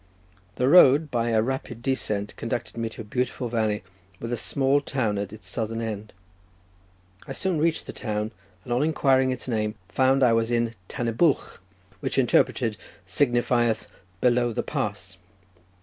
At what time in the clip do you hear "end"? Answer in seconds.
5.79-6.11